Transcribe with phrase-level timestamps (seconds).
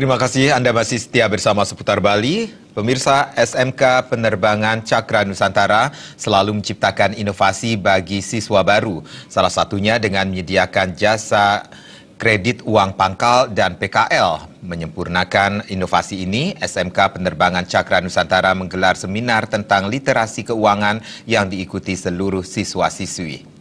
[0.00, 2.48] Terima kasih Anda masih setia bersama Seputar Bali.
[2.72, 9.04] Pemirsa SMK Penerbangan Cakra Nusantara selalu menciptakan inovasi bagi siswa baru.
[9.28, 11.68] Salah satunya dengan menyediakan jasa
[12.16, 14.64] kredit uang pangkal dan PKL.
[14.64, 22.40] Menyempurnakan inovasi ini, SMK Penerbangan Cakra Nusantara menggelar seminar tentang literasi keuangan yang diikuti seluruh
[22.40, 23.60] siswa-siswi.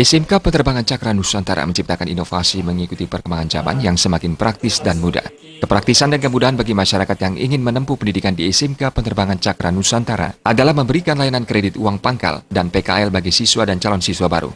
[0.00, 5.28] SMK Penerbangan Cakra Nusantara menciptakan inovasi mengikuti perkembangan zaman yang semakin praktis dan mudah.
[5.60, 10.72] Kepraktisan dan kemudahan bagi masyarakat yang ingin menempuh pendidikan di SMK Penerbangan Cakra Nusantara adalah
[10.72, 14.48] memberikan layanan kredit uang pangkal dan PKL bagi siswa dan calon siswa baru.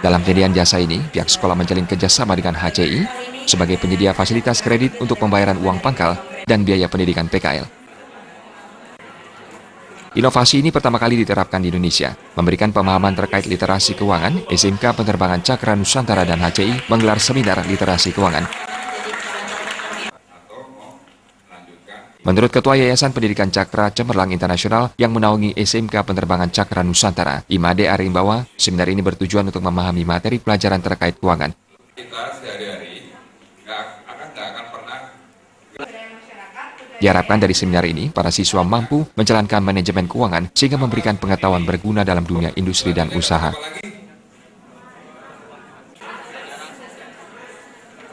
[0.00, 3.04] Dalam penyediaan jasa ini, pihak sekolah menjalin kerjasama dengan HCI
[3.44, 6.16] sebagai penyedia fasilitas kredit untuk pembayaran uang pangkal
[6.48, 7.81] dan biaya pendidikan PKL.
[10.12, 12.12] Inovasi ini pertama kali diterapkan di Indonesia.
[12.36, 18.44] Memberikan pemahaman terkait literasi keuangan, SMK Penerbangan Cakra Nusantara dan HCI menggelar seminar literasi keuangan.
[22.28, 28.44] Menurut Ketua Yayasan Pendidikan Cakra Cemerlang Internasional yang menaungi SMK Penerbangan Cakra Nusantara, Imade Arimbawa,
[28.60, 31.56] seminar ini bertujuan untuk memahami materi pelajaran terkait keuangan.
[31.96, 32.92] Kita sehari-hari
[37.02, 42.22] Diharapkan dari seminar ini, para siswa mampu menjalankan manajemen keuangan sehingga memberikan pengetahuan berguna dalam
[42.22, 43.50] dunia industri dan usaha.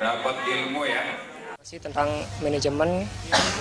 [0.02, 1.06] Dapat ilmu ya.
[1.70, 2.09] Tentang
[2.42, 3.06] manajemen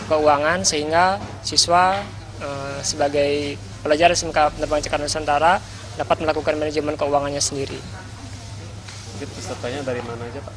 [0.09, 2.01] keuangan sehingga siswa
[2.41, 5.61] eh, sebagai pelajar SMK Penerbangan Cakra Nusantara
[6.01, 7.77] dapat melakukan manajemen keuangannya sendiri.
[9.18, 10.55] Pesertanya dari mana aja Pak?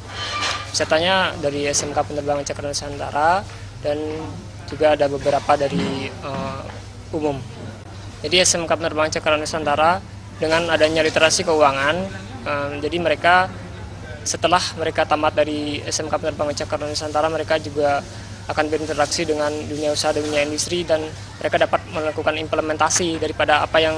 [0.72, 3.44] Pesertanya dari SMK Penerbangan Cakra Nusantara
[3.84, 3.98] dan
[4.70, 6.64] juga ada beberapa dari uh,
[7.12, 7.36] umum.
[8.22, 9.98] Jadi SMK Penerbangan Cakra Nusantara
[10.38, 11.96] dengan adanya literasi keuangan,
[12.46, 13.50] um, jadi mereka
[14.22, 18.00] setelah mereka tamat dari SMK Penerbangan Cakra Nusantara, mereka juga
[18.46, 21.02] akan berinteraksi dengan dunia usaha dunia industri dan
[21.38, 23.94] mereka dapat melakukan implementasi daripada apa yang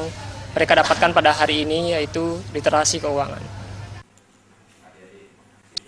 [0.53, 3.41] mereka dapatkan pada hari ini yaitu literasi keuangan.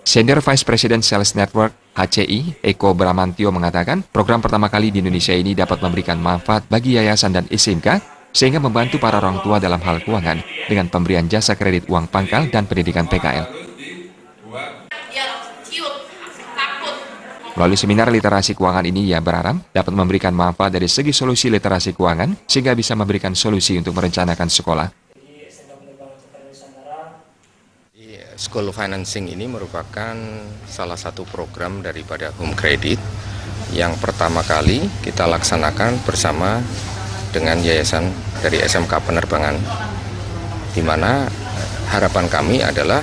[0.06, 5.56] Senior Vice President Sales Network HCI, Eko Bramantio mengatakan program pertama kali di Indonesia ini
[5.56, 8.04] dapat memberikan manfaat bagi yayasan dan SMK
[8.36, 12.68] sehingga membantu para orang tua dalam hal keuangan dengan pemberian jasa kredit uang pangkal dan
[12.68, 13.48] pendidikan PKL.
[17.56, 22.44] Melalui seminar literasi keuangan ini, ia berharap dapat memberikan manfaat dari segi solusi literasi keuangan
[22.44, 25.05] sehingga bisa memberikan solusi untuk merencanakan sekolah
[28.36, 30.12] School Financing ini merupakan
[30.68, 33.00] salah satu program daripada Home Credit
[33.72, 36.60] yang pertama kali kita laksanakan bersama
[37.32, 38.12] dengan yayasan
[38.44, 39.56] dari SMK Penerbangan
[40.76, 41.24] di mana
[41.88, 43.00] harapan kami adalah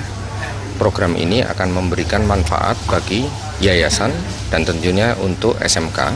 [0.77, 3.25] program ini akan memberikan manfaat bagi
[3.57, 4.13] yayasan
[4.53, 6.13] dan tentunya untuk SMK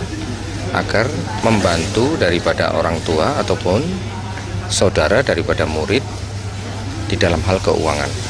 [0.77, 1.09] agar
[1.41, 3.81] membantu daripada orang tua ataupun
[4.69, 6.05] saudara daripada murid
[7.09, 8.26] di dalam hal keuangan.